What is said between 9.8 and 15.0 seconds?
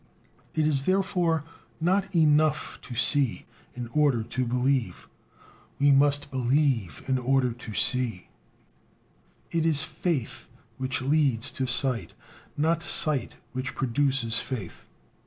faith which leads to sight, not sight which produces faith.